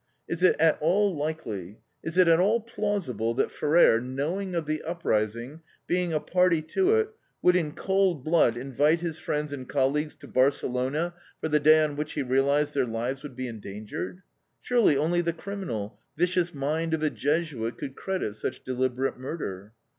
Is 0.27 0.41
it 0.41 0.55
at 0.59 0.79
all 0.81 1.15
likely, 1.15 1.77
is 2.03 2.17
it 2.17 2.27
at 2.27 2.39
all 2.39 2.59
plausible 2.59 3.35
that 3.35 3.51
Ferrer, 3.51 4.01
knowing 4.01 4.55
of 4.55 4.65
the 4.65 4.81
uprising, 4.81 5.61
being 5.85 6.11
a 6.11 6.19
party 6.19 6.63
to 6.73 6.95
it, 6.95 7.09
would 7.43 7.55
in 7.55 7.73
cold 7.73 8.23
blood 8.23 8.57
invite 8.57 9.01
his 9.01 9.19
friends 9.19 9.53
and 9.53 9.69
colleagues 9.69 10.15
to 10.15 10.27
Barcelona 10.27 11.13
for 11.39 11.49
the 11.49 11.59
day 11.59 11.83
on 11.83 11.95
which 11.95 12.13
he 12.13 12.23
realized 12.23 12.73
their 12.73 12.87
lives 12.87 13.21
would 13.21 13.35
be 13.35 13.45
endangered? 13.47 14.23
Surely, 14.59 14.97
only 14.97 15.21
the 15.21 15.33
criminal, 15.33 15.99
vicious 16.17 16.51
mind 16.51 16.95
of 16.95 17.03
a 17.03 17.11
Jesuit 17.11 17.77
could 17.77 17.95
credit 17.95 18.33
such 18.33 18.63
deliberate 18.63 19.19
murder. 19.19 19.71